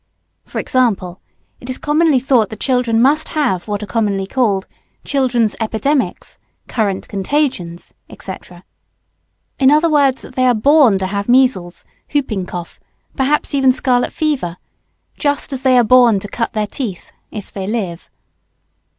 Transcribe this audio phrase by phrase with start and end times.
[0.45, 1.21] For example,
[1.59, 4.65] it is commonly thought that children must have what are commonly called
[5.05, 8.33] "children's epidemics," "current contagions," &c.,
[9.59, 12.79] in other words, that they are born to have measles, hooping cough,
[13.15, 14.57] perhaps even scarlet fever,
[15.19, 18.09] just as they are born to cut their teeth, if they live.